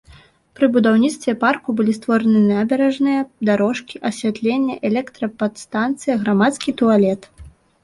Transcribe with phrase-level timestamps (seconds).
[0.59, 7.33] Пры будаўніцтве парку былі створаны набярэжная, дарожкі, асвятленне, электрападстанцыя, грамадскі туалет.